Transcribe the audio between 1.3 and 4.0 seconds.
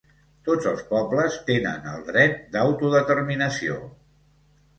tenen el dret d’autodeterminació.